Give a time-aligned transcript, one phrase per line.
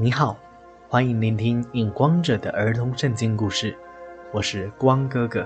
[0.00, 0.38] 你好，
[0.88, 3.76] 欢迎聆听影光者的儿童圣经故事，
[4.32, 5.44] 我是光哥哥。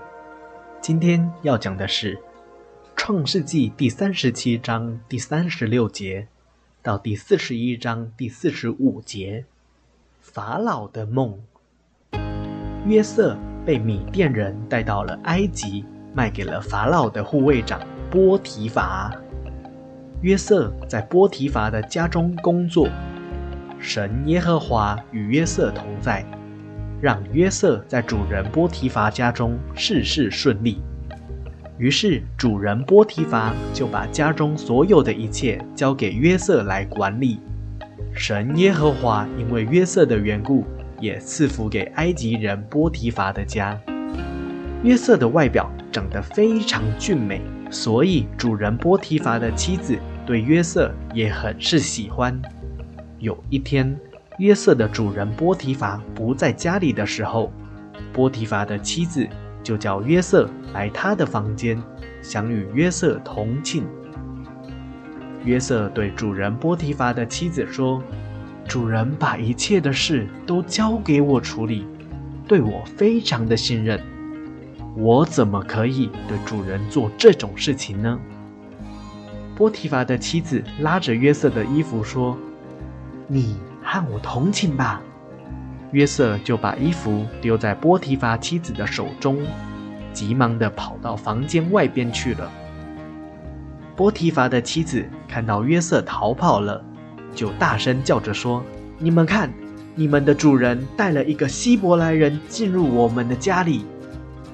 [0.78, 2.16] 今天要讲的是
[2.94, 6.28] 《创世纪》第三十七章第三十六节
[6.82, 9.46] 到第四十一章第四十五节。
[10.20, 11.40] 法老的梦。
[12.84, 15.82] 约瑟被米甸人带到了埃及，
[16.12, 17.80] 卖给了法老的护卫长
[18.10, 19.10] 波提乏。
[20.20, 22.86] 约瑟在波提乏的家中工作。
[23.84, 26.24] 神耶和华与约瑟同在，
[27.00, 30.80] 让约瑟在主人波提乏家中事事顺利。
[31.78, 37.40] 于是主人波提乏就把家中所有的一切交给约瑟来管理。
[38.14, 40.64] 神耶和华因为约瑟的缘故，
[41.00, 43.76] 也赐福给埃及人波提乏的家。
[44.84, 52.40] 约瑟的外表长得非常俊美，所以主人波提乏的妻子对约瑟也很是喜欢。
[53.22, 53.96] 有一天，
[54.38, 57.52] 约瑟的主人波提乏不在家里的时候，
[58.12, 59.24] 波提乏的妻子
[59.62, 61.80] 就叫约瑟来他的房间，
[62.20, 63.84] 想与约瑟同寝。
[65.44, 68.02] 约瑟对主人波提乏的妻子说
[68.66, 71.86] ：“主人把一切的事都交给我处理，
[72.48, 74.00] 对我非常的信任，
[74.96, 78.18] 我怎么可以对主人做这种事情呢？”
[79.54, 82.36] 波提乏的妻子拉着约瑟的衣服说。
[83.26, 85.00] 你和我同寝吧。
[85.92, 89.38] 约瑟就把衣服丢在波提乏妻子的手中，
[90.12, 92.50] 急忙地跑到房间外边去了。
[93.94, 96.82] 波提乏的妻子看到约瑟逃跑了，
[97.34, 98.64] 就大声叫着说
[98.98, 99.52] ：“你们看，
[99.94, 103.84] 你们的主人带了一个希伯来人进入我们的家里。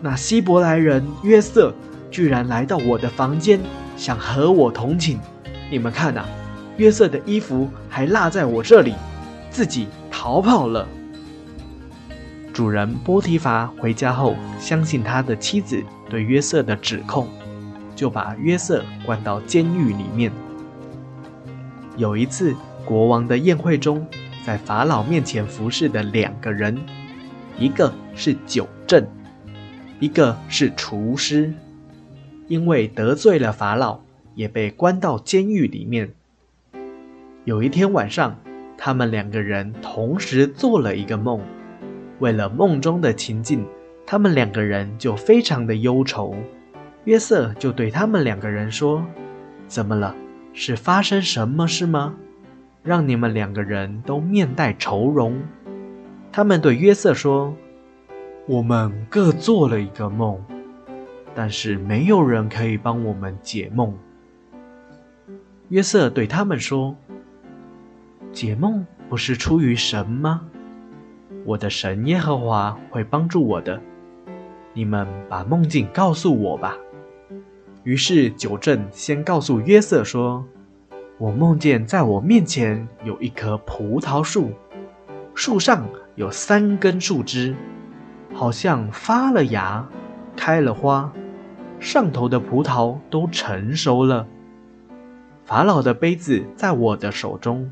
[0.00, 1.72] 那希伯来人约瑟
[2.10, 3.60] 居然来到我的房间，
[3.96, 5.20] 想和我同寝。
[5.70, 6.24] 你们看呐！”
[6.78, 8.94] 约瑟的衣服还落在我这里，
[9.50, 10.86] 自己逃跑了。
[12.52, 17.26] 主人波提乏回家后，相信他的妻子对约瑟的指控，
[17.96, 20.30] 就把约瑟关到监狱里面。
[21.96, 24.06] 有一次，国王的宴会中，
[24.44, 26.78] 在法老面前服侍的两个人，
[27.58, 29.04] 一个是酒正，
[29.98, 31.52] 一个是厨师，
[32.46, 33.98] 因为得罪了法老，
[34.36, 36.12] 也被关到监狱里面。
[37.48, 38.36] 有一天晚上，
[38.76, 41.40] 他们两个人同时做了一个梦。
[42.18, 43.64] 为了梦中的情境，
[44.04, 46.36] 他们两个人就非常的忧愁。
[47.04, 49.02] 约瑟就对他们两个人说
[49.66, 50.14] ：“怎么了？
[50.52, 52.14] 是发生什么事吗？
[52.82, 55.40] 让你们两个人都面带愁容？”
[56.30, 57.56] 他们对约瑟说
[58.46, 60.38] ：“我们各做了一个梦，
[61.34, 63.96] 但是没有人可以帮我们解梦。”
[65.70, 66.94] 约瑟对他们说。
[68.38, 70.42] 解梦不是出于神吗？
[71.44, 73.82] 我的神耶和华会帮助我的。
[74.72, 76.76] 你们把梦境告诉我吧。
[77.82, 80.44] 于是九正先告诉约瑟说
[81.18, 84.52] ：“我梦见在我面前有一棵葡萄树，
[85.34, 85.84] 树上
[86.14, 87.56] 有三根树枝，
[88.32, 89.84] 好像发了芽，
[90.36, 91.12] 开了花，
[91.80, 94.28] 上头的葡萄都成熟了。
[95.44, 97.68] 法老的杯子在我的手中。”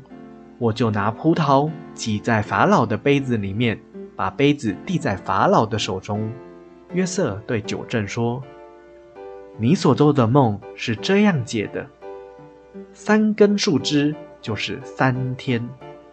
[0.59, 3.79] 我就拿葡萄挤在法老的杯子里面，
[4.15, 6.31] 把杯子递在法老的手中。
[6.93, 8.41] 约瑟对九正说
[9.59, 11.85] ：“你所做的梦是这样解的：
[12.91, 15.63] 三根树枝就是三天，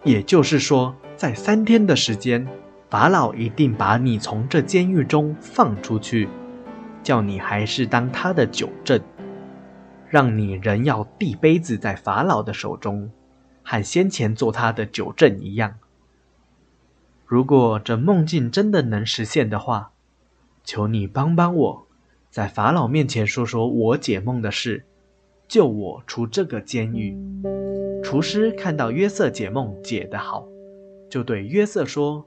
[0.03, 2.47] 也就是说，在三天的时间，
[2.91, 6.29] 法老一定把你从这监狱中放出去，
[7.03, 9.01] 叫你还是当他的九正，
[10.11, 13.11] 让你仍要递杯子在法老的手中。”
[13.65, 15.75] 和先前做他的九正一样。
[17.27, 19.93] 如果这梦境真的能实现的话，
[20.63, 21.87] 求你帮帮我，
[22.31, 24.85] 在法老面前说说我解梦的事，
[25.49, 27.17] 救我出这个监狱。
[28.03, 30.47] 厨师看到约瑟解梦解得好，
[31.11, 32.27] 就对约瑟说：“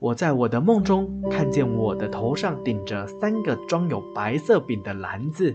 [0.00, 5.54] 我在我的梦中看见我的头上顶着三个装有白色饼的篮子，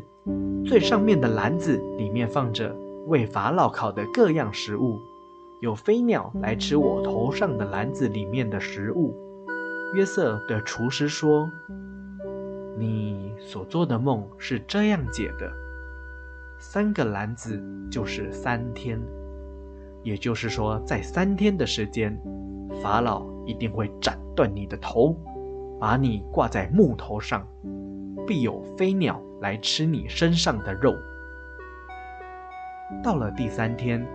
[0.65, 2.73] 最上面的篮子里面放着。”
[3.07, 5.00] 为法老烤的各样食物，
[5.62, 9.15] 有飞鸟来吃我头上的篮子里面的食物。
[9.95, 11.50] 约瑟对厨师说
[12.77, 15.50] ：“你所做的梦是这样解的：
[16.59, 19.01] 三个篮子就是三天，
[20.04, 22.21] 也就是说，在三天的时间，
[22.83, 25.15] 法老一定会斩断你的头，
[25.80, 27.48] 把你挂在木头上，
[28.27, 30.94] 必有飞鸟来吃你身上的肉。”
[33.03, 34.05] 到了第三天，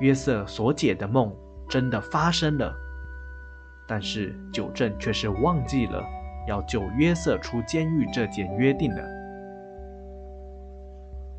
[0.00, 1.34] 约瑟所解的梦
[1.68, 2.74] 真的发生了。
[3.86, 6.02] 但是九正却是忘记了
[6.48, 9.02] 要救约瑟出监狱这件约定了。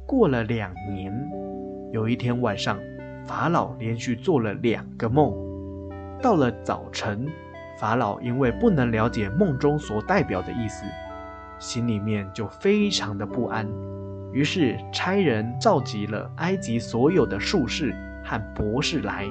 [0.05, 1.11] 过了两年，
[1.91, 2.77] 有一天晚上，
[3.25, 5.33] 法老连续做了两个梦。
[6.21, 7.25] 到了早晨，
[7.79, 10.85] 法老因为不能了解梦中所代表的意思，
[11.57, 13.67] 心里面就非常的不安，
[14.33, 17.93] 于是差人召集了埃及所有的术士
[18.23, 19.25] 和博士来。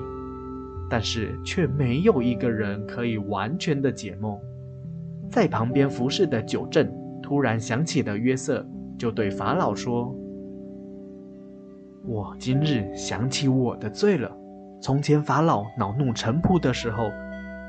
[0.88, 4.38] 但是却没有一个人可以完全的解梦。
[5.30, 6.86] 在旁边服侍的九正
[7.22, 8.62] 突然想起了约瑟，
[8.98, 10.14] 就对法老说
[12.04, 14.30] ：“我今日想起我的罪了。
[14.82, 17.10] 从前法老恼怒臣仆的时候，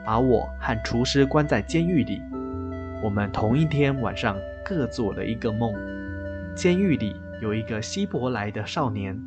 [0.06, 2.21] 把我和厨师关在监狱里。
[3.01, 5.74] 我们同一天晚上各做了一个梦。
[6.56, 9.19] 监狱里有一个希伯来的少年，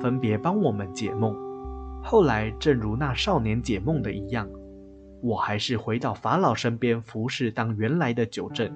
[0.00, 1.36] 分别帮我们解梦。”
[2.04, 4.48] 后来，正如那少年解梦的一样，
[5.22, 8.74] 我还是回到法老身边服侍，当原来的九正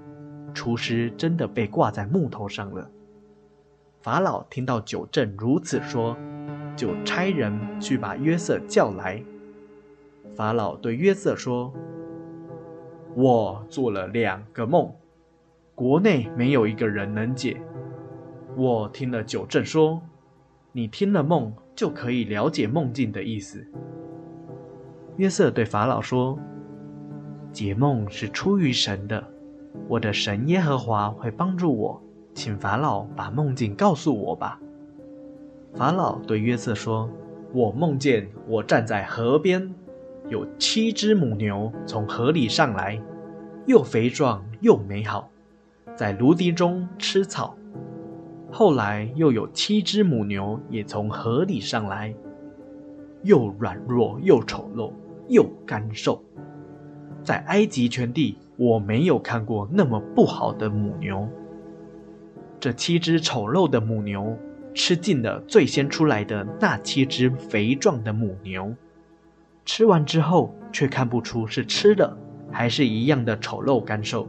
[0.55, 2.89] 厨师，真的被挂在木头上了。
[4.01, 6.17] 法老听到九正如此说，
[6.77, 9.21] 就差人去把约瑟叫来。
[10.37, 11.75] 法老对约瑟说
[13.17, 14.95] ：“我做了两个梦，
[15.75, 17.61] 国内没有一个人能解。
[18.57, 20.03] 我听了九正说，
[20.73, 23.63] 你听了梦。”就可以了解梦境的意思。
[25.19, 26.39] 约瑟对法老说
[27.53, 29.23] ：“解梦是出于神的，
[29.87, 34.59] 我的神耶和华会帮助我，请法老把梦境告诉我吧。”
[35.77, 37.11] 法老对约瑟说
[37.53, 39.75] ：“我梦见我站在河边，
[40.31, 42.99] 有七只母牛从河里上来，
[43.67, 45.29] 又肥壮又美好，
[45.95, 47.55] 在芦荻中吃草。”
[48.59, 52.15] 后来又有七只母牛也从河里上来，
[53.23, 54.91] 又软弱又丑陋
[55.29, 56.25] 又干瘦，
[57.23, 61.29] 在埃及全地我没有看过那么不好的母牛。
[62.59, 64.35] 这七只丑陋的母牛
[64.73, 68.75] 吃尽了最先出来的那七只肥壮的母牛，
[69.67, 72.17] 吃完之后却看不出是吃的，
[72.51, 74.27] 还是一样的丑陋干瘦，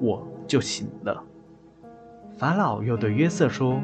[0.00, 1.22] 我就醒了。
[2.38, 3.82] 法老又对约瑟说：“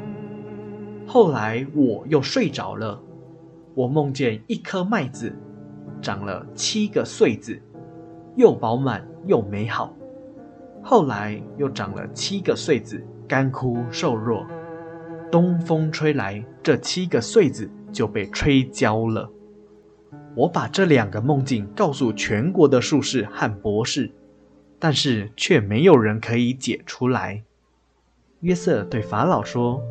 [1.05, 2.97] 后来我又睡着了，
[3.73, 5.35] 我梦见一颗麦子
[6.01, 7.61] 长了七个穗子，
[8.37, 9.93] 又饱满又美好。
[10.81, 14.47] 后来又长了七个穗子，干枯瘦弱。
[15.29, 19.29] 东风吹来，这七个穗子就被吹焦了。
[20.33, 24.09] 我把这两个梦境告诉全国的术士和博士，
[24.79, 27.43] 但是却没有人可以解出来。”
[28.45, 29.81] 约瑟对法老说：“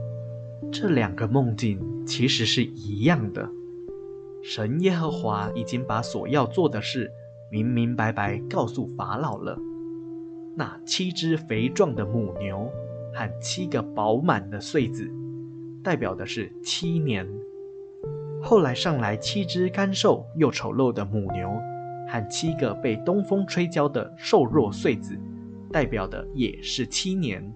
[0.70, 3.50] 这两个梦境其实是一样的。
[4.44, 7.10] 神耶和华已经把所要做的事
[7.50, 9.58] 明明白白告诉法老了。
[10.54, 12.70] 那七只肥壮的母牛
[13.12, 15.10] 和七个饱满的穗子，
[15.82, 17.28] 代表的是七年。
[18.40, 21.50] 后来上来七只干瘦又丑陋的母牛
[22.08, 25.18] 和七个被东风吹焦的瘦弱穗子，
[25.72, 27.52] 代表的也是七年。”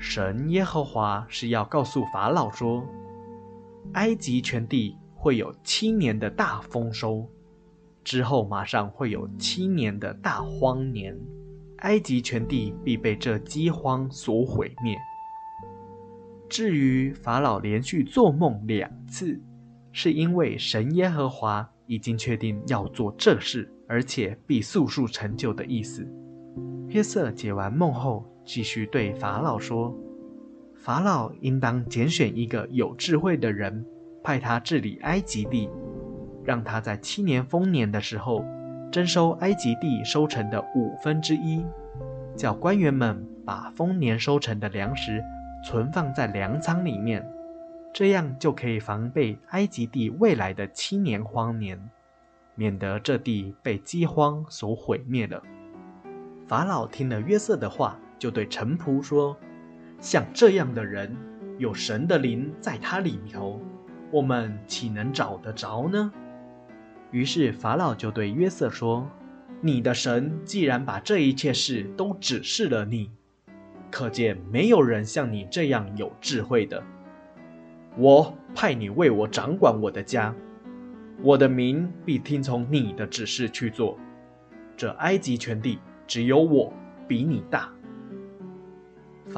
[0.00, 2.86] 神耶和华是要告诉法老说，
[3.94, 7.28] 埃及全地会有七年的大丰收，
[8.04, 11.18] 之后马上会有七年的大荒年，
[11.78, 14.96] 埃及全地必被这饥荒所毁灭。
[16.48, 19.38] 至于法老连续做梦两次，
[19.90, 26.08] 是因为神耶和华已经确定要做这事，而且必速速成就的意思。
[26.86, 28.24] 约瑟解完梦后。
[28.48, 29.94] 继续对法老说
[30.74, 33.84] ：“法老应当拣选一个有智慧的人，
[34.24, 35.68] 派他治理埃及地，
[36.42, 38.42] 让他在七年丰年的时候
[38.90, 41.62] 征收埃及地收成的五分之一，
[42.34, 45.22] 叫官员们把丰年收成的粮食
[45.62, 47.22] 存放在粮仓里面，
[47.92, 51.78] 这样就可以防备埃及地未来的七年荒年，
[52.54, 55.42] 免得这地被饥荒所毁灭了。”
[56.48, 58.00] 法老听了约瑟的话。
[58.18, 59.36] 就对臣仆说
[60.00, 61.16] ：“像这样的人，
[61.56, 63.60] 有神的灵在他里头，
[64.10, 66.12] 我们岂能找得着呢？”
[67.10, 69.08] 于是法老就对约瑟说
[69.62, 73.10] ：“你的神既然把这一切事都指示了你，
[73.90, 76.82] 可见没有人像你这样有智慧的。
[77.96, 80.34] 我派你为我掌管我的家，
[81.22, 83.98] 我的民必听从你的指示去做。
[84.76, 86.72] 这埃及全地只有我
[87.08, 87.72] 比你大。”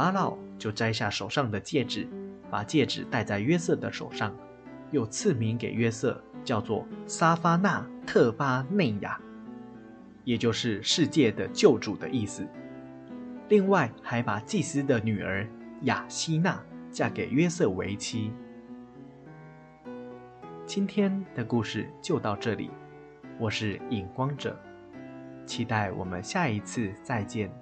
[0.01, 2.09] 法老就摘下手上的戒指，
[2.51, 4.35] 把戒指戴在约瑟的手上，
[4.93, 9.21] 又赐名给约瑟，叫做沙发纳特巴内亚，
[10.25, 12.49] 也就是世界的救主的意思。
[13.51, 15.47] 另外，还把祭司的女儿
[15.83, 16.59] 雅西娜
[16.91, 18.33] 嫁给约瑟为妻。
[20.65, 22.71] 今天的故事就到这里，
[23.39, 24.59] 我是影光者，
[25.45, 27.53] 期待我们下一次再见。